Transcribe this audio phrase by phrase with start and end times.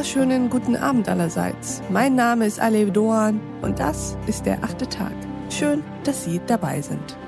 [0.00, 1.82] wunderschönen guten Abend allerseits.
[1.90, 5.12] Mein Name ist Alev Doan und das ist der achte Tag.
[5.50, 7.18] Schön, dass Sie dabei sind.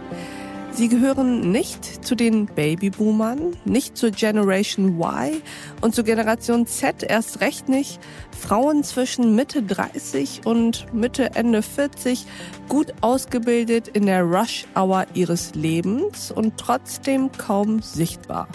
[0.70, 5.42] Sie gehören nicht zu den Babyboomern, nicht zur Generation Y
[5.82, 8.00] und zur Generation Z erst recht nicht.
[8.30, 12.24] Frauen zwischen Mitte 30 und Mitte Ende 40,
[12.70, 18.48] gut ausgebildet in der Rush Hour ihres Lebens und trotzdem kaum sichtbar.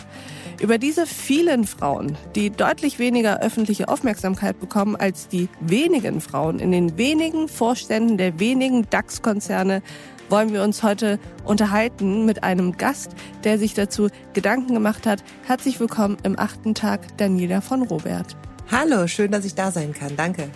[0.60, 6.72] Über diese vielen Frauen, die deutlich weniger öffentliche Aufmerksamkeit bekommen als die wenigen Frauen in
[6.72, 9.84] den wenigen Vorständen der wenigen DAX-Konzerne,
[10.30, 13.12] wollen wir uns heute unterhalten mit einem Gast,
[13.44, 15.24] der sich dazu Gedanken gemacht hat.
[15.46, 18.36] Herzlich willkommen im achten Tag, Daniela von Robert.
[18.72, 20.16] Hallo, schön, dass ich da sein kann.
[20.18, 20.50] Danke.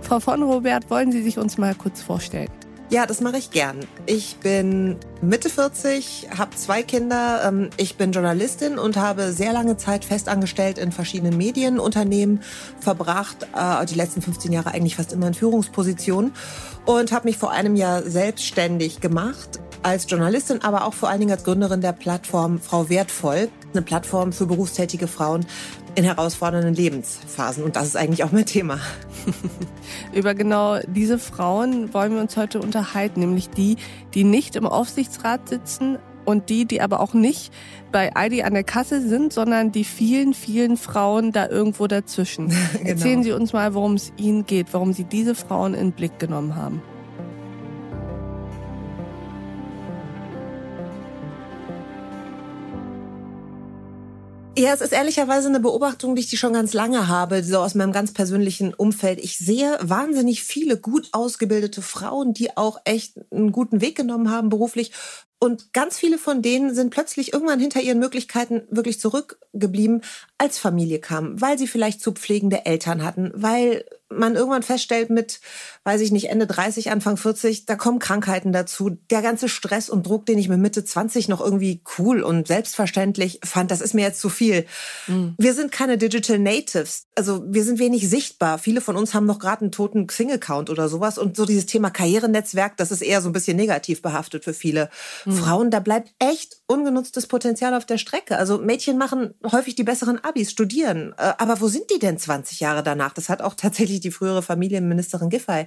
[0.00, 2.48] Frau von Robert, wollen Sie sich uns mal kurz vorstellen?
[2.90, 3.86] Ja, das mache ich gern.
[4.06, 7.40] Ich bin Mitte 40, habe zwei Kinder.
[7.46, 12.42] Ähm, ich bin Journalistin und habe sehr lange Zeit festangestellt in verschiedenen Medienunternehmen
[12.80, 13.46] verbracht.
[13.54, 16.32] Äh, die letzten 15 Jahre eigentlich fast immer in Führungspositionen.
[16.84, 21.32] Und habe mich vor einem Jahr selbstständig gemacht als Journalistin, aber auch vor allen Dingen
[21.32, 23.50] als Gründerin der Plattform Frau Wertvoll.
[23.72, 25.46] Eine Plattform für berufstätige Frauen
[25.94, 27.64] in herausfordernden Lebensphasen.
[27.64, 28.78] Und das ist eigentlich auch mein Thema.
[30.14, 33.76] Über genau diese Frauen wollen wir uns heute unterhalten, nämlich die,
[34.14, 37.52] die nicht im Aufsichtsrat sitzen und die, die aber auch nicht
[37.92, 42.48] bei Aldi an der Kasse sind, sondern die vielen, vielen Frauen da irgendwo dazwischen.
[42.72, 42.88] genau.
[42.88, 46.18] Erzählen Sie uns mal, worum es Ihnen geht, warum Sie diese Frauen in den Blick
[46.18, 46.82] genommen haben.
[54.60, 57.92] Ja, es ist ehrlicherweise eine Beobachtung, die ich schon ganz lange habe, so aus meinem
[57.92, 59.18] ganz persönlichen Umfeld.
[59.18, 64.50] Ich sehe wahnsinnig viele gut ausgebildete Frauen, die auch echt einen guten Weg genommen haben
[64.50, 64.92] beruflich.
[65.38, 70.02] Und ganz viele von denen sind plötzlich irgendwann hinter ihren Möglichkeiten wirklich zurückgeblieben,
[70.36, 75.40] als Familie kam, weil sie vielleicht zu pflegende Eltern hatten, weil man irgendwann feststellt mit,
[75.84, 78.90] weiß ich nicht, Ende 30, Anfang 40, da kommen Krankheiten dazu.
[79.10, 83.40] Der ganze Stress und Druck, den ich mit Mitte 20 noch irgendwie cool und selbstverständlich
[83.44, 84.66] fand, das ist mir jetzt zu viel.
[85.06, 85.34] Mhm.
[85.38, 87.06] Wir sind keine Digital Natives.
[87.14, 88.58] Also wir sind wenig sichtbar.
[88.58, 91.16] Viele von uns haben noch gerade einen toten Xing-Account oder sowas.
[91.16, 94.90] Und so dieses Thema Karrierenetzwerk, das ist eher so ein bisschen negativ behaftet für viele
[95.24, 95.32] mhm.
[95.32, 95.70] Frauen.
[95.70, 98.36] Da bleibt echt ungenutztes Potenzial auf der Strecke.
[98.36, 101.14] Also Mädchen machen häufig die besseren Abis, studieren.
[101.16, 103.12] Äh, aber wo sind die denn 20 Jahre danach?
[103.12, 105.66] Das hat auch tatsächlich die frühere Familienministerin Giffey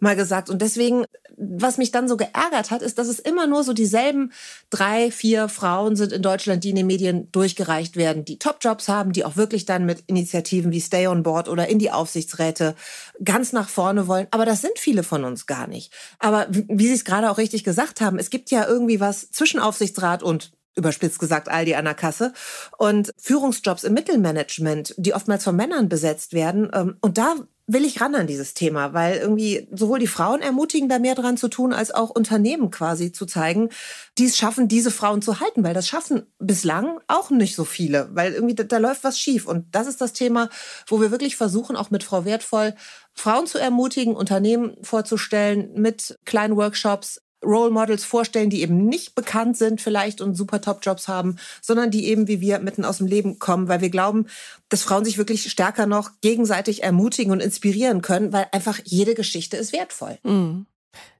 [0.00, 0.50] mal gesagt.
[0.50, 1.04] Und deswegen,
[1.36, 4.32] was mich dann so geärgert hat, ist, dass es immer nur so dieselben
[4.70, 9.12] drei, vier Frauen sind in Deutschland, die in den Medien durchgereicht werden, die Top-Jobs haben,
[9.12, 12.74] die auch wirklich dann mit Initiativen wie Stay on Board oder in die Aufsichtsräte
[13.22, 14.26] ganz nach vorne wollen.
[14.30, 15.92] Aber das sind viele von uns gar nicht.
[16.18, 19.60] Aber wie Sie es gerade auch richtig gesagt haben, es gibt ja irgendwie was zwischen
[19.60, 22.34] Aufsichtsrat und überspitzt gesagt Aldi an der Kasse
[22.76, 26.68] und Führungsjobs im Mittelmanagement, die oftmals von Männern besetzt werden.
[26.74, 30.88] Ähm, und da will ich ran an dieses Thema, weil irgendwie sowohl die Frauen ermutigen,
[30.88, 33.70] da mehr dran zu tun, als auch Unternehmen quasi zu zeigen,
[34.18, 38.08] die es schaffen, diese Frauen zu halten, weil das schaffen bislang auch nicht so viele,
[38.14, 39.46] weil irgendwie da, da läuft was schief.
[39.46, 40.48] Und das ist das Thema,
[40.86, 42.74] wo wir wirklich versuchen, auch mit Frau Wertvoll
[43.14, 49.56] Frauen zu ermutigen, Unternehmen vorzustellen, mit kleinen Workshops Role Models vorstellen, die eben nicht bekannt
[49.56, 53.38] sind vielleicht und super Top-Jobs haben, sondern die eben wie wir mitten aus dem Leben
[53.38, 54.26] kommen, weil wir glauben,
[54.68, 59.56] dass Frauen sich wirklich stärker noch gegenseitig ermutigen und inspirieren können, weil einfach jede Geschichte
[59.56, 60.18] ist wertvoll.
[60.22, 60.66] Mhm.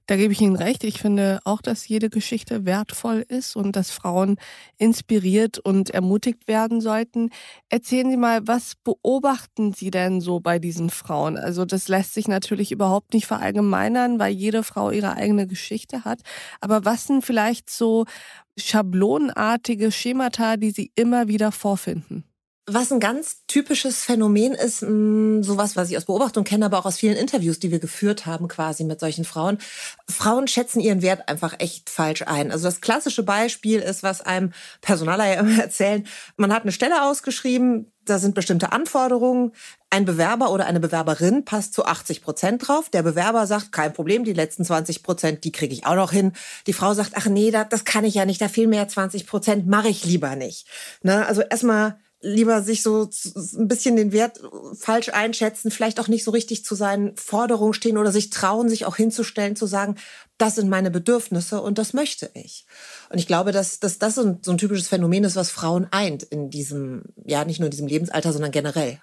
[0.09, 0.85] Da gebe ich Ihnen recht.
[0.85, 4.37] Ich finde auch, dass jede Geschichte wertvoll ist und dass Frauen
[4.77, 7.29] inspiriert und ermutigt werden sollten.
[7.67, 11.35] Erzählen Sie mal, was beobachten Sie denn so bei diesen Frauen?
[11.37, 16.21] Also das lässt sich natürlich überhaupt nicht verallgemeinern, weil jede Frau ihre eigene Geschichte hat.
[16.61, 18.05] Aber was sind vielleicht so
[18.57, 22.23] schablonartige Schemata, die Sie immer wieder vorfinden?
[22.69, 26.79] Was ein ganz typisches Phänomen ist, mh, mm, sowas, was ich aus Beobachtung kenne, aber
[26.79, 29.57] auch aus vielen Interviews, die wir geführt haben quasi mit solchen Frauen.
[30.09, 32.51] Frauen schätzen ihren Wert einfach echt falsch ein.
[32.51, 36.05] Also das klassische Beispiel ist, was einem Personaler ja immer erzählen.
[36.35, 39.53] Man hat eine Stelle ausgeschrieben, da sind bestimmte Anforderungen.
[39.89, 42.89] Ein Bewerber oder eine Bewerberin passt zu 80 Prozent drauf.
[42.89, 46.33] Der Bewerber sagt, kein Problem, die letzten 20 Prozent, die kriege ich auch noch hin.
[46.67, 48.87] Die Frau sagt, ach nee, das, das kann ich ja nicht, da fehlen mir ja
[48.89, 50.67] 20 Prozent, mache ich lieber nicht.
[51.01, 51.25] Ne?
[51.25, 53.09] Also erstmal lieber sich so
[53.57, 54.41] ein bisschen den Wert
[54.73, 58.85] falsch einschätzen, vielleicht auch nicht so richtig zu seinen Forderungen stehen oder sich trauen, sich
[58.85, 59.95] auch hinzustellen, zu sagen,
[60.37, 62.65] das sind meine Bedürfnisse und das möchte ich.
[63.09, 65.87] Und ich glaube, dass, dass das so ein, so ein typisches Phänomen ist, was Frauen
[65.91, 68.99] eint in diesem, ja, nicht nur in diesem Lebensalter, sondern generell.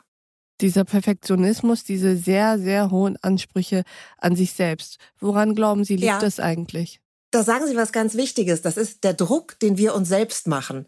[0.61, 3.83] Dieser Perfektionismus, diese sehr, sehr hohen Ansprüche
[4.19, 4.99] an sich selbst.
[5.19, 6.19] Woran glauben Sie, liegt ja.
[6.19, 7.01] das eigentlich?
[7.33, 8.63] Da sagen Sie was ganz Wichtiges.
[8.63, 10.87] Das ist der Druck, den wir uns selbst machen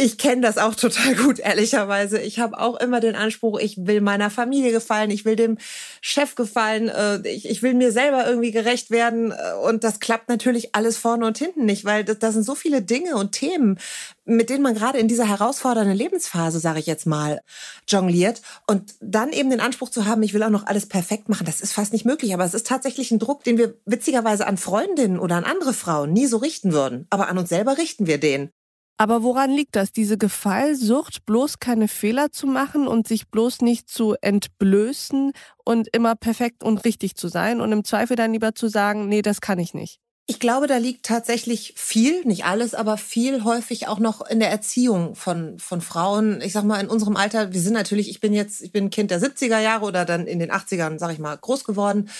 [0.00, 2.20] Ich kenne das auch total gut, ehrlicherweise.
[2.20, 5.58] Ich habe auch immer den Anspruch, ich will meiner Familie gefallen, ich will dem
[6.00, 9.32] Chef gefallen, äh, ich, ich will mir selber irgendwie gerecht werden.
[9.32, 12.80] Äh, und das klappt natürlich alles vorne und hinten nicht, weil das sind so viele
[12.80, 13.80] Dinge und Themen,
[14.24, 17.40] mit denen man gerade in dieser herausfordernden Lebensphase, sage ich jetzt mal,
[17.88, 18.40] jongliert.
[18.68, 21.60] Und dann eben den Anspruch zu haben, ich will auch noch alles perfekt machen, das
[21.60, 22.32] ist fast nicht möglich.
[22.34, 26.12] Aber es ist tatsächlich ein Druck, den wir witzigerweise an Freundinnen oder an andere Frauen
[26.12, 27.08] nie so richten würden.
[27.10, 28.52] Aber an uns selber richten wir den.
[29.00, 29.92] Aber woran liegt das?
[29.92, 35.32] Diese Gefallsucht, bloß keine Fehler zu machen und sich bloß nicht zu entblößen
[35.64, 39.22] und immer perfekt und richtig zu sein und im Zweifel dann lieber zu sagen, nee,
[39.22, 40.00] das kann ich nicht.
[40.30, 44.50] Ich glaube, da liegt tatsächlich viel, nicht alles, aber viel häufig auch noch in der
[44.50, 46.42] Erziehung von, von Frauen.
[46.42, 49.10] Ich sag mal, in unserem Alter, wir sind natürlich, ich bin jetzt, ich bin Kind
[49.10, 52.10] der 70er Jahre oder dann in den 80ern, sag ich mal, groß geworden.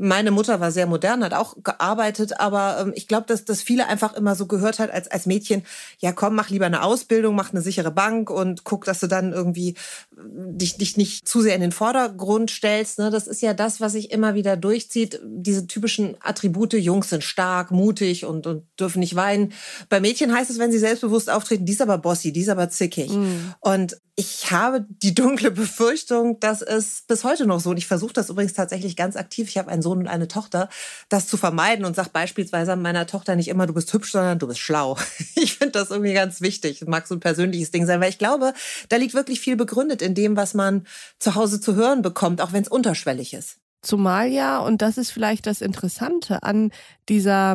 [0.00, 3.88] Meine Mutter war sehr modern, hat auch gearbeitet, aber ähm, ich glaube, dass, dass viele
[3.88, 5.64] einfach immer so gehört hat als, als Mädchen,
[5.98, 9.32] ja komm, mach lieber eine Ausbildung, mach eine sichere Bank und guck, dass du dann
[9.32, 9.74] irgendwie äh,
[10.16, 13.00] dich, dich nicht zu sehr in den Vordergrund stellst.
[13.00, 13.10] Ne?
[13.10, 15.20] Das ist ja das, was sich immer wieder durchzieht.
[15.24, 19.52] Diese typischen Attribute, Jungs sind stark, mutig und, und dürfen nicht weinen.
[19.88, 22.70] Bei Mädchen heißt es, wenn sie selbstbewusst auftreten, die ist aber bossy, die ist aber
[22.70, 23.10] zickig.
[23.10, 23.54] Mhm.
[23.60, 28.12] Und ich habe die dunkle Befürchtung, dass es bis heute noch so, und ich versuche
[28.12, 30.68] das übrigens tatsächlich ganz aktiv, ich habe einen Sohn und eine Tochter,
[31.08, 34.48] das zu vermeiden und sage beispielsweise meiner Tochter nicht immer, du bist hübsch, sondern du
[34.48, 34.96] bist schlau.
[35.40, 36.80] Ich finde das irgendwie ganz wichtig.
[36.80, 38.54] Das mag so ein persönliches Ding sein, weil ich glaube,
[38.88, 40.84] da liegt wirklich viel begründet in dem, was man
[41.20, 43.58] zu Hause zu hören bekommt, auch wenn es unterschwellig ist.
[43.82, 46.70] Zumal ja, und das ist vielleicht das Interessante an
[47.08, 47.54] dieser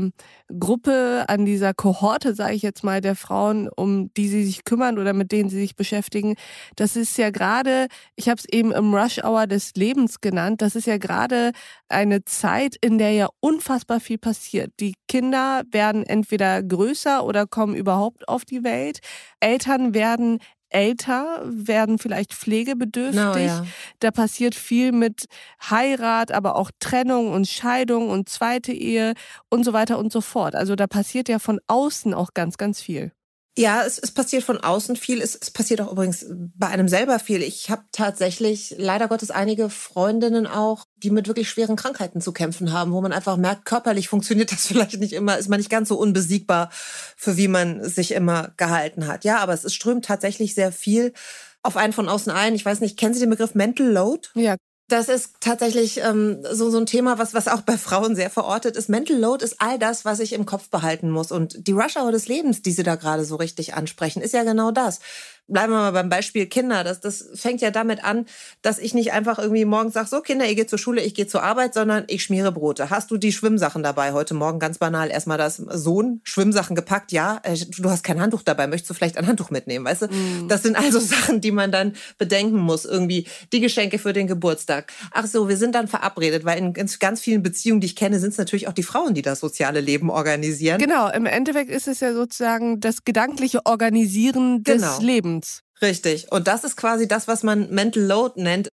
[0.57, 4.97] Gruppe, an dieser Kohorte, sage ich jetzt mal, der Frauen, um die sie sich kümmern
[4.99, 6.35] oder mit denen sie sich beschäftigen,
[6.77, 10.75] das ist ja gerade, ich habe es eben im Rush Hour des Lebens genannt, das
[10.75, 11.51] ist ja gerade
[11.89, 14.71] eine Zeit, in der ja unfassbar viel passiert.
[14.79, 18.99] Die Kinder werden entweder größer oder kommen überhaupt auf die Welt.
[19.41, 20.39] Eltern werden
[20.73, 23.21] älter, werden vielleicht pflegebedürftig.
[23.23, 23.65] No, ja.
[23.99, 25.25] Da passiert viel mit
[25.69, 29.13] Heirat, aber auch Trennung und Scheidung und zweite Ehe
[29.49, 30.55] und so weiter und so fort.
[30.55, 33.11] Also da passiert ja von außen auch ganz, ganz viel.
[33.55, 35.21] Ja, es, es passiert von außen viel.
[35.21, 37.43] Es, es passiert auch übrigens bei einem selber viel.
[37.43, 42.73] Ich habe tatsächlich leider Gottes einige Freundinnen auch, die mit wirklich schweren Krankheiten zu kämpfen
[42.73, 45.89] haben, wo man einfach merkt, körperlich funktioniert das vielleicht nicht immer, ist man nicht ganz
[45.89, 46.71] so unbesiegbar,
[47.15, 49.23] für wie man sich immer gehalten hat.
[49.23, 51.13] Ja, aber es, es strömt tatsächlich sehr viel
[51.61, 52.55] auf einen von außen ein.
[52.55, 54.29] Ich weiß nicht, kennen Sie den Begriff Mental Load?
[54.33, 54.55] Ja,
[54.89, 58.75] das ist tatsächlich ähm, so, so ein Thema, was, was auch bei Frauen sehr verortet
[58.75, 58.89] ist.
[58.89, 61.31] Mental Load ist all das, was ich im Kopf behalten muss.
[61.31, 64.43] Und die Rush Hour des Lebens, die Sie da gerade so richtig ansprechen, ist ja
[64.43, 64.99] genau das
[65.47, 66.83] bleiben wir mal beim Beispiel Kinder.
[66.83, 68.25] Das, das fängt ja damit an,
[68.61, 71.27] dass ich nicht einfach irgendwie morgens sage, so Kinder, ihr geht zur Schule, ich gehe
[71.27, 72.89] zur Arbeit, sondern ich schmiere Brote.
[72.89, 74.13] Hast du die Schwimmsachen dabei?
[74.13, 77.11] Heute Morgen ganz banal erstmal das Sohn, Schwimmsachen gepackt.
[77.11, 80.07] Ja, äh, du hast kein Handtuch dabei, möchtest du vielleicht ein Handtuch mitnehmen, weißt du?
[80.07, 80.47] Mm.
[80.47, 82.85] Das sind also Sachen, die man dann bedenken muss.
[82.85, 84.91] Irgendwie die Geschenke für den Geburtstag.
[85.11, 88.31] Ach so, wir sind dann verabredet, weil in ganz vielen Beziehungen, die ich kenne, sind
[88.31, 90.79] es natürlich auch die Frauen, die das soziale Leben organisieren.
[90.79, 94.99] Genau, im Endeffekt ist es ja sozusagen das gedankliche Organisieren des genau.
[95.01, 95.32] Lebens.
[95.81, 96.31] Richtig.
[96.31, 98.69] Und das ist quasi das, was man Mental Load nennt.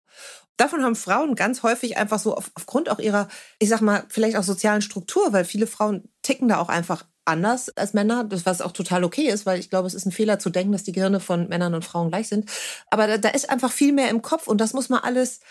[0.57, 3.27] Davon haben Frauen ganz häufig einfach so auf, aufgrund auch ihrer,
[3.59, 7.69] ich sag mal, vielleicht auch sozialen Struktur, weil viele Frauen ticken da auch einfach anders
[7.77, 10.39] als Männer, das was auch total okay ist, weil ich glaube, es ist ein Fehler
[10.39, 12.49] zu denken, dass die Gehirne von Männern und Frauen gleich sind.
[12.89, 15.41] Aber da, da ist einfach viel mehr im Kopf und das muss man alles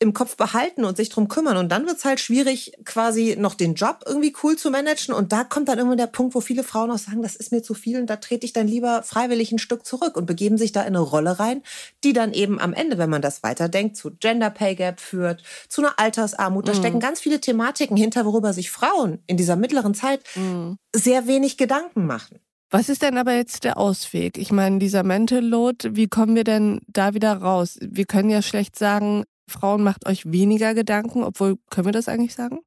[0.00, 1.56] im Kopf behalten und sich drum kümmern.
[1.56, 5.12] Und dann wird's halt schwierig, quasi noch den Job irgendwie cool zu managen.
[5.12, 7.62] Und da kommt dann immer der Punkt, wo viele Frauen auch sagen, das ist mir
[7.62, 10.70] zu viel und da trete ich dann lieber freiwillig ein Stück zurück und begeben sich
[10.70, 11.62] da in eine Rolle rein,
[12.04, 15.82] die dann eben am Ende, wenn man das weiterdenkt, zu Gender Pay Gap führt, zu
[15.82, 16.68] einer Altersarmut.
[16.68, 16.78] Da mhm.
[16.78, 20.78] stecken ganz viele Thematiken hinter, worüber sich Frauen in dieser mittleren Zeit mhm.
[20.94, 22.38] sehr wenig Gedanken machen.
[22.70, 24.36] Was ist denn aber jetzt der Ausweg?
[24.36, 27.78] Ich meine, dieser Mental Load, wie kommen wir denn da wieder raus?
[27.80, 32.34] Wir können ja schlecht sagen, Frauen macht euch weniger Gedanken, obwohl, können wir das eigentlich
[32.34, 32.60] sagen?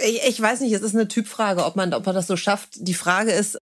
[0.00, 2.70] Ich, ich weiß nicht, es ist eine Typfrage, ob man, ob man das so schafft.
[2.76, 3.58] Die Frage ist,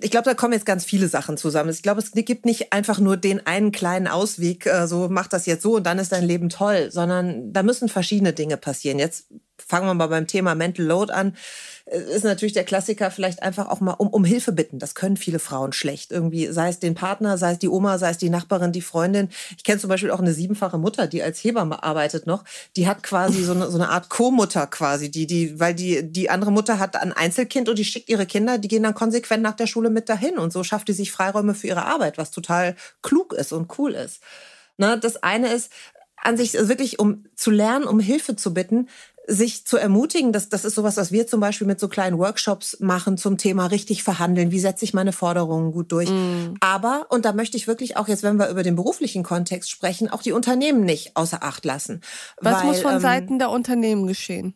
[0.00, 1.70] ich glaube, da kommen jetzt ganz viele Sachen zusammen.
[1.70, 5.46] Ich glaube, es gibt nicht einfach nur den einen kleinen Ausweg, äh, so mach das
[5.46, 8.98] jetzt so und dann ist dein Leben toll, sondern da müssen verschiedene Dinge passieren.
[8.98, 9.26] Jetzt
[9.58, 11.36] fangen wir mal beim Thema Mental Load an.
[11.86, 14.78] Ist natürlich der Klassiker vielleicht einfach auch mal um, um Hilfe bitten.
[14.78, 16.12] Das können viele Frauen schlecht.
[16.12, 19.30] Irgendwie, sei es den Partner, sei es die Oma, sei es die Nachbarin, die Freundin.
[19.56, 22.44] Ich kenne zum Beispiel auch eine siebenfache Mutter, die als Hebamme arbeitet noch.
[22.76, 26.30] Die hat quasi so eine, so eine Art Co-Mutter quasi, die, die, weil die, die
[26.30, 29.56] andere Mutter hat ein Einzelkind und die schickt ihre Kinder, die gehen dann konsequent nach
[29.56, 30.38] der Schule mit dahin.
[30.38, 33.92] Und so schafft die sich Freiräume für ihre Arbeit, was total klug ist und cool
[33.92, 34.20] ist.
[34.78, 35.70] Ne, das eine ist,
[36.22, 38.88] an sich wirklich, um zu lernen, um Hilfe zu bitten,
[39.26, 42.78] sich zu ermutigen, das, das ist sowas, was wir zum Beispiel mit so kleinen Workshops
[42.80, 44.50] machen zum Thema richtig verhandeln.
[44.50, 46.10] Wie setze ich meine Forderungen gut durch?
[46.10, 46.54] Mm.
[46.60, 50.08] Aber, und da möchte ich wirklich auch jetzt, wenn wir über den beruflichen Kontext sprechen,
[50.08, 52.00] auch die Unternehmen nicht außer Acht lassen.
[52.40, 54.54] Was weil, muss von ähm, Seiten der Unternehmen geschehen?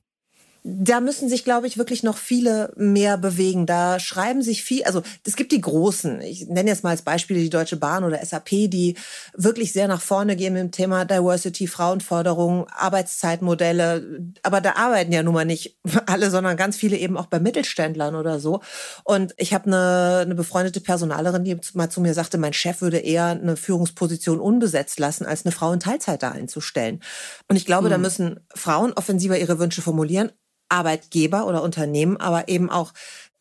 [0.68, 3.66] Da müssen sich, glaube ich, wirklich noch viele mehr bewegen.
[3.66, 7.36] Da schreiben sich viel, also es gibt die Großen, ich nenne jetzt mal als Beispiel
[7.36, 8.96] die Deutsche Bahn oder SAP, die
[9.36, 14.32] wirklich sehr nach vorne gehen im Thema Diversity, Frauenforderung, Arbeitszeitmodelle.
[14.42, 18.16] Aber da arbeiten ja nun mal nicht alle, sondern ganz viele eben auch bei Mittelständlern
[18.16, 18.60] oder so.
[19.04, 22.98] Und ich habe eine, eine befreundete Personalerin, die mal zu mir sagte, mein Chef würde
[22.98, 27.00] eher eine Führungsposition unbesetzt lassen, als eine Frau in Teilzeit da einzustellen.
[27.46, 27.90] Und ich glaube, hm.
[27.90, 30.32] da müssen Frauen offensiver ihre Wünsche formulieren
[30.68, 32.92] Arbeitgeber oder Unternehmen, aber eben auch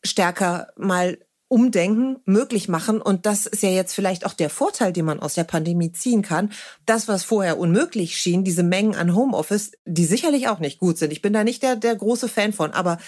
[0.04, 1.18] stärker mal
[1.48, 3.00] Umdenken möglich machen.
[3.00, 6.22] Und das ist ja jetzt vielleicht auch der Vorteil, den man aus der Pandemie ziehen
[6.22, 6.50] kann.
[6.86, 11.12] Das, was vorher unmöglich schien, diese Mengen an Homeoffice, die sicherlich auch nicht gut sind.
[11.12, 12.98] Ich bin da nicht der, der große Fan von, aber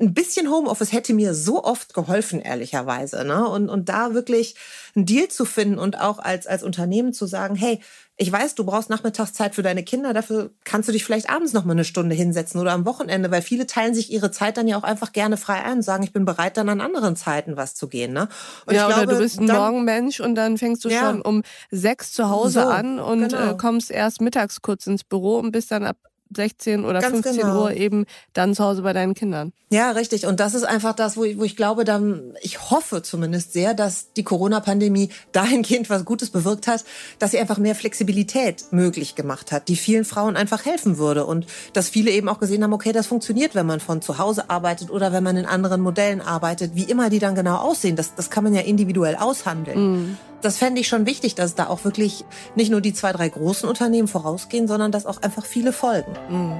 [0.00, 3.24] ein bisschen Homeoffice hätte mir so oft geholfen, ehrlicherweise.
[3.24, 3.48] Ne?
[3.48, 4.54] Und, und da wirklich
[4.94, 7.80] einen Deal zu finden und auch als, als Unternehmen zu sagen, hey,
[8.16, 11.64] ich weiß, du brauchst Nachmittagszeit für deine Kinder, dafür kannst du dich vielleicht abends noch
[11.64, 14.76] mal eine Stunde hinsetzen oder am Wochenende, weil viele teilen sich ihre Zeit dann ja
[14.76, 17.74] auch einfach gerne frei ein und sagen, ich bin bereit, dann an anderen Zeiten was
[17.74, 18.12] zu gehen.
[18.12, 18.28] Ne?
[18.66, 21.22] Und ja, glaube, oder du bist ein dann, Morgenmensch und dann fängst du ja, schon
[21.22, 23.52] um sechs zu Hause so, an und genau.
[23.52, 25.96] äh, kommst erst mittags kurz ins Büro und bist dann ab
[26.36, 27.62] 16 oder Ganz 15 genau.
[27.62, 29.52] Uhr eben dann zu Hause bei deinen Kindern.
[29.70, 30.26] Ja, richtig.
[30.26, 33.72] Und das ist einfach das, wo ich, wo ich glaube, dann, ich hoffe zumindest sehr,
[33.72, 36.84] dass die Corona-Pandemie dahingehend was Gutes bewirkt hat,
[37.18, 41.24] dass sie einfach mehr Flexibilität möglich gemacht hat, die vielen Frauen einfach helfen würde.
[41.24, 44.50] Und dass viele eben auch gesehen haben, okay, das funktioniert, wenn man von zu Hause
[44.50, 47.96] arbeitet oder wenn man in anderen Modellen arbeitet, wie immer die dann genau aussehen.
[47.96, 49.78] Das, das kann man ja individuell aushandeln.
[49.78, 53.28] Mhm das fände ich schon wichtig, dass da auch wirklich nicht nur die zwei, drei
[53.28, 56.12] großen Unternehmen vorausgehen, sondern dass auch einfach viele folgen.
[56.28, 56.56] Mhm.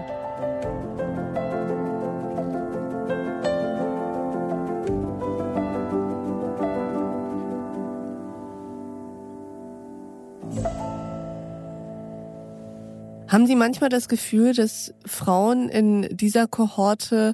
[13.29, 17.33] Haben Sie manchmal das Gefühl, dass Frauen in dieser Kohorte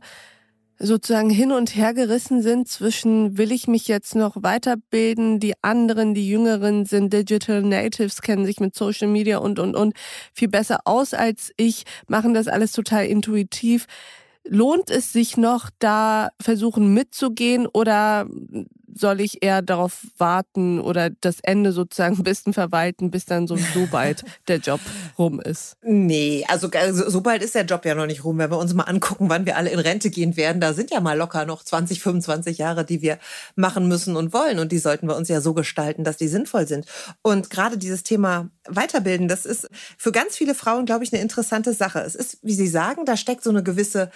[0.78, 6.14] sozusagen hin und her gerissen sind zwischen, will ich mich jetzt noch weiterbilden, die anderen,
[6.14, 9.94] die Jüngeren sind Digital Natives, kennen sich mit Social Media und, und, und
[10.32, 13.86] viel besser aus als ich, machen das alles total intuitiv.
[14.44, 18.26] Lohnt es sich noch, da versuchen mitzugehen oder
[18.94, 23.86] soll ich eher darauf warten oder das Ende sozusagen ein bisschen verwalten, bis dann sowieso
[23.90, 24.80] bald der Job
[25.18, 25.76] rum ist?
[25.82, 28.38] Nee, also so bald ist der Job ja noch nicht rum.
[28.38, 31.00] Wenn wir uns mal angucken, wann wir alle in Rente gehen werden, da sind ja
[31.00, 33.18] mal locker noch 20, 25 Jahre, die wir
[33.56, 34.58] machen müssen und wollen.
[34.58, 36.86] Und die sollten wir uns ja so gestalten, dass die sinnvoll sind.
[37.22, 41.72] Und gerade dieses Thema Weiterbilden, das ist für ganz viele Frauen, glaube ich, eine interessante
[41.72, 42.00] Sache.
[42.00, 44.10] Es ist, wie Sie sagen, da steckt so eine gewisse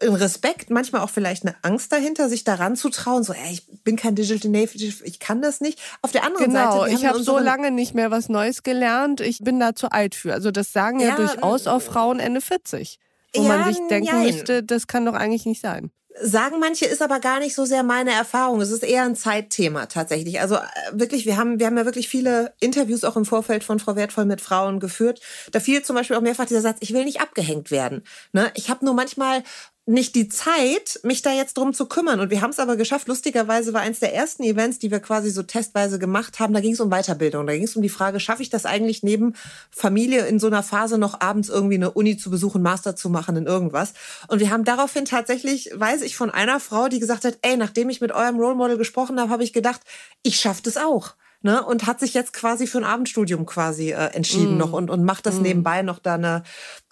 [0.00, 3.82] ein Respekt, manchmal auch vielleicht eine Angst dahinter, sich daran zu trauen, so, ey, ich
[3.82, 5.80] bin kein Digital Native, ich kann das nicht.
[6.02, 6.84] Auf der anderen genau, Seite.
[6.86, 10.14] Genau, ich habe so lange nicht mehr was Neues gelernt, ich bin da zu alt
[10.14, 10.34] für.
[10.34, 12.98] Also das sagen ja, ja durchaus auch Frauen Ende 40.
[13.34, 14.26] Wo ja, man sich denken nein.
[14.26, 15.90] müsste, das kann doch eigentlich nicht sein.
[16.20, 18.60] Sagen manche ist aber gar nicht so sehr meine Erfahrung.
[18.60, 20.40] Es ist eher ein Zeitthema tatsächlich.
[20.40, 20.60] Also äh,
[20.92, 24.24] wirklich, wir haben, wir haben ja wirklich viele Interviews auch im Vorfeld von Frau Wertvoll
[24.24, 25.20] mit Frauen geführt.
[25.52, 28.02] Da fiel zum Beispiel auch mehrfach dieser Satz, ich will nicht abgehängt werden.
[28.32, 28.50] Ne?
[28.54, 29.44] Ich habe nur manchmal
[29.88, 32.20] nicht die Zeit, mich da jetzt drum zu kümmern.
[32.20, 33.08] Und wir haben es aber geschafft.
[33.08, 36.52] Lustigerweise war eins der ersten Events, die wir quasi so testweise gemacht haben.
[36.52, 37.46] Da ging es um Weiterbildung.
[37.46, 39.34] Da ging es um die Frage, schaffe ich das eigentlich neben
[39.70, 43.36] Familie in so einer Phase noch abends irgendwie eine Uni zu besuchen, Master zu machen
[43.36, 43.94] in irgendwas?
[44.28, 47.88] Und wir haben daraufhin tatsächlich, weiß ich von einer Frau, die gesagt hat, ey, nachdem
[47.88, 49.80] ich mit eurem Role Model gesprochen habe, habe ich gedacht,
[50.22, 51.14] ich schaffe das auch.
[51.40, 54.58] Ne, und hat sich jetzt quasi für ein Abendstudium quasi äh, entschieden mm.
[54.58, 55.42] noch und, und macht das mm.
[55.42, 56.42] nebenbei noch da eine,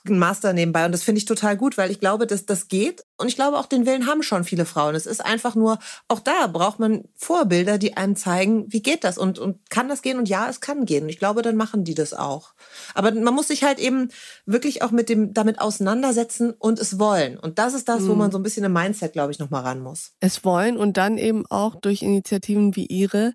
[0.08, 0.86] einen Master nebenbei.
[0.86, 3.04] Und das finde ich total gut, weil ich glaube, dass das geht.
[3.16, 4.94] Und ich glaube, auch den Willen haben schon viele Frauen.
[4.94, 9.18] Es ist einfach nur, auch da braucht man Vorbilder, die einem zeigen, wie geht das
[9.18, 10.18] und, und kann das gehen?
[10.18, 11.04] Und ja, es kann gehen.
[11.04, 12.54] Und ich glaube, dann machen die das auch.
[12.94, 14.10] Aber man muss sich halt eben
[14.44, 17.38] wirklich auch mit dem, damit auseinandersetzen und es wollen.
[17.38, 18.08] Und das ist das, mhm.
[18.08, 20.12] wo man so ein bisschen im Mindset, glaube ich, nochmal ran muss.
[20.20, 23.32] Es wollen und dann eben auch durch Initiativen wie Ihre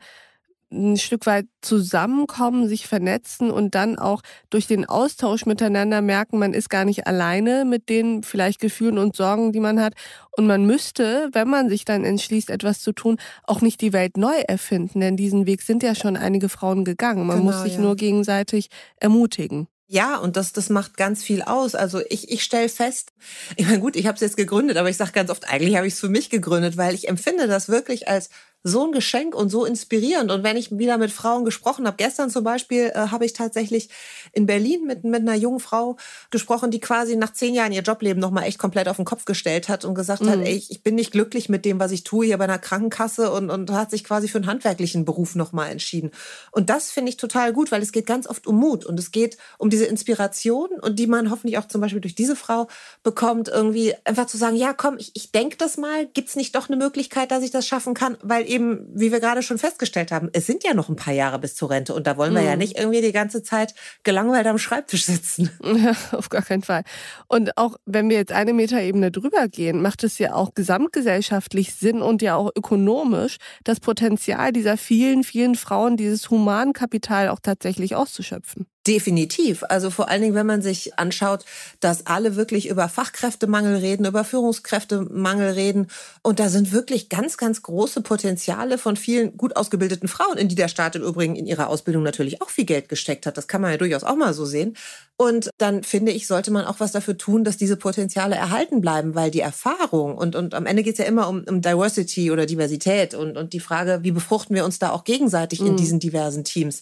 [0.72, 6.54] ein Stück weit zusammenkommen, sich vernetzen und dann auch durch den Austausch miteinander merken, man
[6.54, 9.94] ist gar nicht alleine mit den vielleicht Gefühlen und Sorgen, die man hat.
[10.32, 14.18] Und man müsste, wenn man sich dann entschließt, etwas zu tun, auch nicht die Welt
[14.18, 17.28] neu erfinden, denn diesen Weg sind ja schon einige Frauen gegangen.
[17.28, 17.82] Man genau, muss sich ja.
[17.82, 19.68] nur gegenseitig ermutigen.
[19.94, 21.76] Ja, und das, das macht ganz viel aus.
[21.76, 23.12] Also ich, ich stelle fest,
[23.58, 25.86] ich meine, gut, ich habe es jetzt gegründet, aber ich sage ganz oft, eigentlich habe
[25.86, 28.30] ich es für mich gegründet, weil ich empfinde das wirklich als
[28.64, 30.32] so ein Geschenk und so inspirierend.
[30.32, 33.90] Und wenn ich wieder mit Frauen gesprochen habe, gestern zum Beispiel äh, habe ich tatsächlich
[34.34, 35.98] in Berlin mit, mit einer jungen Frau
[36.30, 39.70] gesprochen, die quasi nach zehn Jahren ihr Jobleben nochmal echt komplett auf den Kopf gestellt
[39.70, 40.30] hat und gesagt mhm.
[40.30, 42.60] hat, ey, ich, ich bin nicht glücklich mit dem, was ich tue hier bei einer
[42.60, 46.12] Krankenkasse und, und hat sich quasi für einen handwerklichen Beruf nochmal entschieden.
[46.52, 49.12] Und das finde ich total gut, weil es geht ganz oft um Mut und es
[49.12, 52.68] geht um diese Inspiration und die man hoffentlich auch zum Beispiel durch diese Frau
[53.04, 56.70] bekommt, irgendwie einfach zu sagen, ja komm, ich, ich denke das mal, gibt's nicht doch
[56.70, 60.30] eine Möglichkeit, dass ich das schaffen kann, weil eben, wie wir gerade schon festgestellt haben,
[60.34, 62.48] es sind ja noch ein paar Jahre bis zur Rente und da wollen wir mhm.
[62.48, 65.50] ja nicht irgendwie die ganze Zeit gelangweilt am Schreibtisch sitzen.
[65.82, 66.84] Ja, auf gar keinen Fall.
[67.28, 72.02] Und auch wenn wir jetzt eine Metaebene drüber gehen, macht es ja auch gesamtgesellschaftlich Sinn
[72.02, 78.68] und ja auch ökonomisch, das Potenzial dieser vielen, vielen Frauen, dieses Humankapital auch tatsächlich auszuschöpfen.
[78.88, 79.64] Definitiv.
[79.70, 81.46] Also vor allen Dingen, wenn man sich anschaut,
[81.82, 85.88] dass alle wirklich über Fachkräftemangel reden, über Führungskräftemangel reden.
[86.24, 90.56] Und da sind wirklich ganz, ganz große Potenziale von vielen gut ausgebildeten Frauen, in die
[90.56, 93.38] der Staat im Übrigen in ihrer Ausbildung natürlich auch viel Geld gesteckt hat.
[93.38, 94.76] Das kann man ja durchaus auch mal so sehen.
[95.16, 99.14] Und dann finde ich, sollte man auch was dafür tun, dass diese Potenziale erhalten bleiben,
[99.14, 102.48] weil die Erfahrung und, und am Ende geht es ja immer um, um Diversity oder
[102.48, 105.78] Diversität und, und die Frage, wie befruchten wir uns da auch gegenseitig in mhm.
[105.78, 106.82] diesen diversen Teams.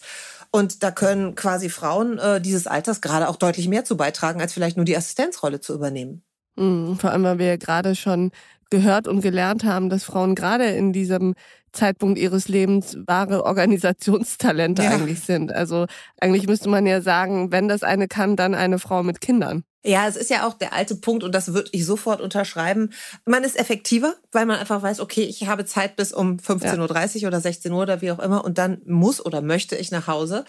[0.52, 4.54] Und da können quasi Frauen äh, dieses Alters gerade auch deutlich mehr zu beitragen, als
[4.54, 6.24] vielleicht nur die Assistenzrolle zu übernehmen.
[6.56, 8.32] Mhm, vor allem, weil wir ja gerade schon
[8.70, 11.34] gehört und gelernt haben, dass Frauen gerade in diesem
[11.72, 14.92] Zeitpunkt ihres Lebens wahre Organisationstalente ja.
[14.92, 15.52] eigentlich sind.
[15.52, 15.86] Also
[16.20, 19.64] eigentlich müsste man ja sagen, wenn das eine kann, dann eine Frau mit Kindern.
[19.86, 22.92] Ja, es ist ja auch der alte Punkt und das würde ich sofort unterschreiben.
[23.26, 27.28] Man ist effektiver, weil man einfach weiß, okay, ich habe Zeit bis um 15.30 Uhr
[27.28, 30.44] oder 16 Uhr oder wie auch immer und dann muss oder möchte ich nach Hause.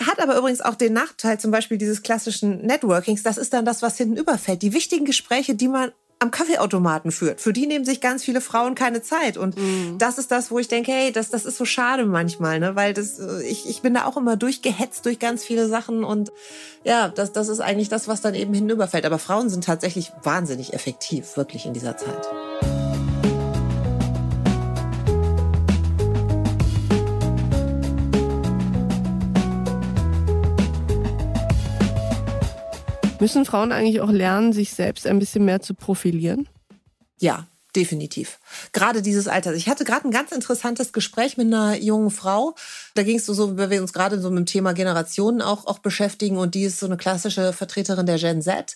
[0.00, 3.82] Hat aber übrigens auch den Nachteil zum Beispiel dieses klassischen Networkings, das ist dann das,
[3.82, 4.62] was hinten überfällt.
[4.62, 7.40] Die wichtigen Gespräche, die man am Kaffeeautomaten führt.
[7.40, 9.38] Für die nehmen sich ganz viele Frauen keine Zeit.
[9.38, 9.96] Und mhm.
[9.98, 12.76] das ist das, wo ich denke, hey, das, das ist so schade manchmal, ne?
[12.76, 16.04] Weil das, äh, ich, ich bin da auch immer durchgehetzt durch ganz viele Sachen.
[16.04, 16.30] Und
[16.84, 19.06] ja, das, das ist eigentlich das, was dann eben hinüberfällt.
[19.06, 22.28] Aber Frauen sind tatsächlich wahnsinnig effektiv, wirklich in dieser Zeit.
[33.20, 36.48] Müssen Frauen eigentlich auch lernen, sich selbst ein bisschen mehr zu profilieren?
[37.20, 38.38] Ja, definitiv.
[38.72, 39.54] Gerade dieses Alter.
[39.54, 42.54] Ich hatte gerade ein ganz interessantes Gespräch mit einer jungen Frau.
[42.94, 45.80] Da ging es so, weil wir uns gerade so mit dem Thema Generationen auch, auch
[45.80, 46.38] beschäftigen.
[46.38, 48.74] Und die ist so eine klassische Vertreterin der Gen Z,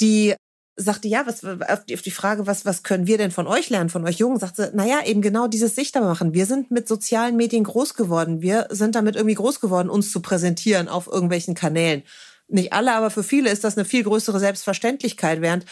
[0.00, 0.34] die
[0.78, 4.04] sagte, ja, was, auf die, Frage, was, was können wir denn von euch lernen, von
[4.04, 6.34] euch Jungen, sagte, naja, eben genau dieses Sichtbar machen.
[6.34, 8.42] Wir sind mit sozialen Medien groß geworden.
[8.42, 12.02] Wir sind damit irgendwie groß geworden, uns zu präsentieren auf irgendwelchen Kanälen
[12.48, 15.64] nicht alle, aber für viele ist das eine viel größere Selbstverständlichkeit, während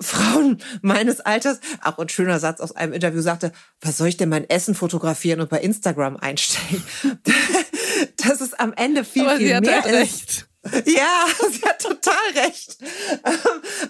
[0.00, 4.28] Frauen meines Alters, auch ein schöner Satz aus einem Interview sagte, was soll ich denn
[4.28, 6.82] mein Essen fotografieren und bei Instagram einstellen?
[8.16, 10.46] das ist am Ende viel, aber viel mehr halt ist.
[10.84, 12.76] Ja, sie hat total recht.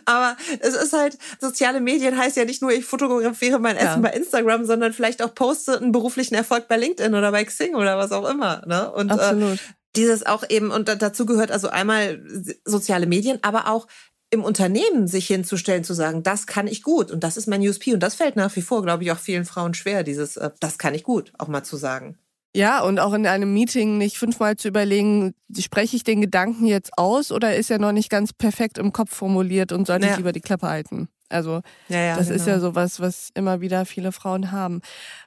[0.05, 4.09] Aber es ist halt, soziale Medien heißt ja nicht nur, ich fotografiere mein Essen ja.
[4.09, 7.99] bei Instagram, sondern vielleicht auch poste einen beruflichen Erfolg bei LinkedIn oder bei Xing oder
[7.99, 8.63] was auch immer.
[8.67, 8.89] Ne?
[8.93, 9.55] Und äh, Absolut.
[9.55, 12.23] Äh, dieses auch eben, und dazu gehört also einmal
[12.65, 13.87] soziale Medien, aber auch
[14.31, 17.93] im Unternehmen sich hinzustellen, zu sagen, das kann ich gut und das ist mein USP.
[17.93, 20.79] Und das fällt nach wie vor, glaube ich, auch vielen Frauen schwer, dieses, äh, das
[20.79, 22.17] kann ich gut, auch mal zu sagen.
[22.55, 26.97] Ja, und auch in einem Meeting nicht fünfmal zu überlegen, spreche ich den Gedanken jetzt
[26.97, 30.13] aus oder ist er noch nicht ganz perfekt im Kopf formuliert und sollte ja.
[30.13, 31.09] ich lieber die Klappe halten?
[31.31, 32.37] Also ja, ja, das genau.
[32.37, 32.67] ist ja genau.
[32.69, 34.81] sowas, was immer wieder viele Frauen haben.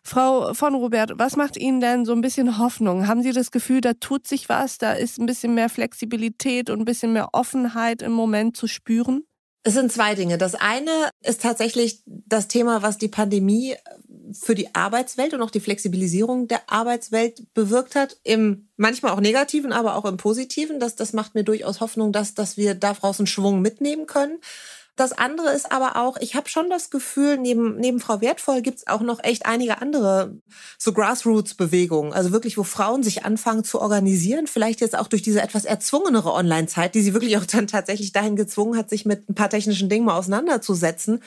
[0.03, 3.07] Frau von Robert, was macht Ihnen denn so ein bisschen Hoffnung?
[3.07, 6.79] Haben Sie das Gefühl, da tut sich was, da ist ein bisschen mehr Flexibilität und
[6.79, 9.23] ein bisschen mehr Offenheit im Moment zu spüren?
[9.65, 10.37] Es sind zwei Dinge.
[10.37, 13.75] Das eine ist tatsächlich das Thema, was die Pandemie
[14.33, 18.17] für die Arbeitswelt und auch die Flexibilisierung der Arbeitswelt bewirkt hat.
[18.23, 20.81] Im manchmal auch negativen, aber auch im positiven.
[20.81, 24.39] Das, das macht mir durchaus Hoffnung, dass, dass wir daraus einen Schwung mitnehmen können.
[24.95, 28.85] Das andere ist aber auch, ich habe schon das Gefühl, neben, neben Frau Wertvoll gibt's
[28.85, 30.37] auch noch echt einige andere
[30.77, 32.13] so Grassroots-Bewegungen.
[32.13, 36.31] Also wirklich, wo Frauen sich anfangen zu organisieren, vielleicht jetzt auch durch diese etwas erzwungenere
[36.31, 39.89] Online-Zeit, die sie wirklich auch dann tatsächlich dahin gezwungen hat, sich mit ein paar technischen
[39.89, 41.23] Dingen mal auseinanderzusetzen.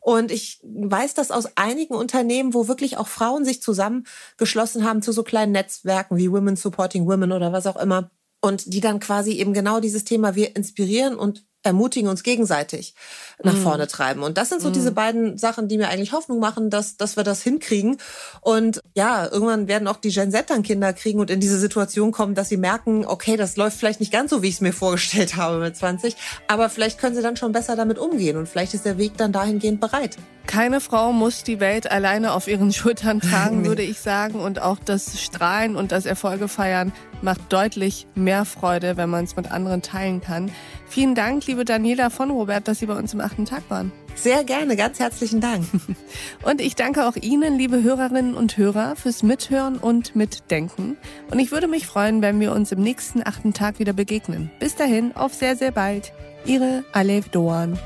[0.00, 5.10] Und ich weiß das aus einigen Unternehmen, wo wirklich auch Frauen sich zusammengeschlossen haben zu
[5.10, 8.10] so kleinen Netzwerken wie Women Supporting Women oder was auch immer.
[8.42, 12.94] Und die dann quasi eben genau dieses Thema wir inspirieren und ermutigen uns gegenseitig
[13.42, 13.62] nach mhm.
[13.62, 14.22] vorne treiben.
[14.22, 14.72] Und das sind so mm.
[14.72, 17.98] diese beiden Sachen, die mir eigentlich Hoffnung machen, dass, dass wir das hinkriegen.
[18.40, 22.12] Und ja, irgendwann werden auch die Gen Z dann Kinder kriegen und in diese Situation
[22.12, 24.72] kommen, dass sie merken, okay, das läuft vielleicht nicht ganz so, wie ich es mir
[24.72, 26.16] vorgestellt habe mit 20,
[26.48, 29.32] aber vielleicht können sie dann schon besser damit umgehen und vielleicht ist der Weg dann
[29.32, 30.16] dahingehend bereit.
[30.46, 34.38] Keine Frau muss die Welt alleine auf ihren Schultern tragen, würde ich sagen.
[34.40, 39.36] Und auch das Strahlen und das Erfolge feiern macht deutlich mehr Freude, wenn man es
[39.36, 40.50] mit anderen teilen kann.
[40.88, 43.92] Vielen Dank, liebe Daniela von Robert, dass Sie bei uns im achten Tag waren.
[44.14, 45.64] Sehr gerne, ganz herzlichen Dank.
[46.42, 50.96] Und ich danke auch Ihnen, liebe Hörerinnen und Hörer, fürs Mithören und Mitdenken.
[51.30, 54.50] Und ich würde mich freuen, wenn wir uns im nächsten achten Tag wieder begegnen.
[54.58, 56.12] Bis dahin, auf sehr, sehr bald.
[56.46, 57.78] Ihre Alev Doan.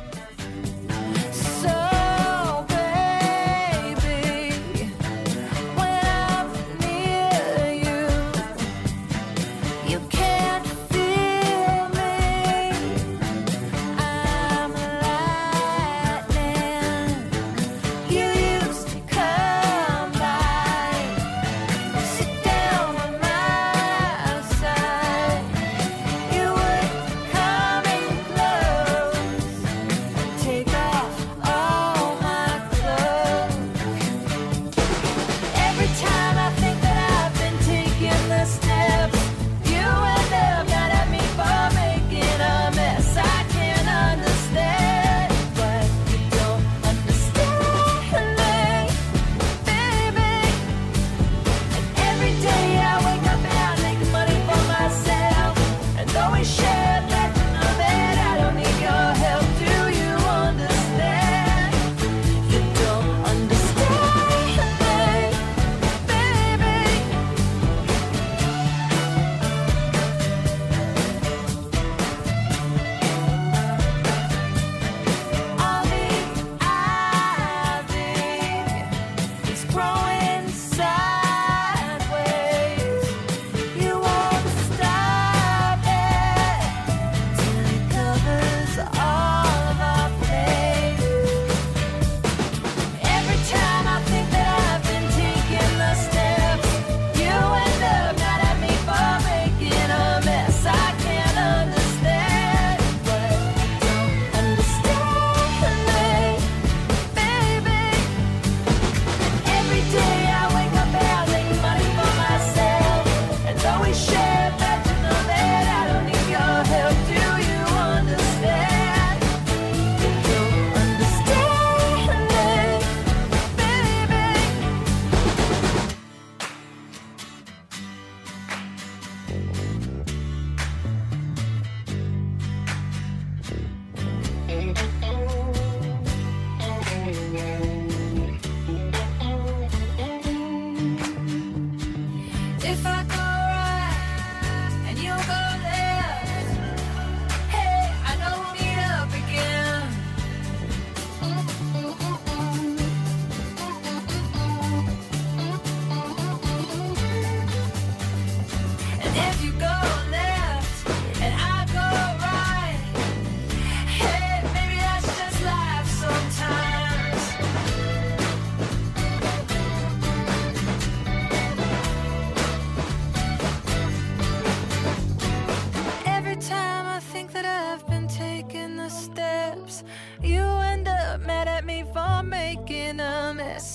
[137.59, 137.80] Bye.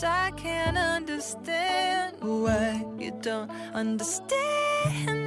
[0.05, 5.24] I can't understand why you don't understand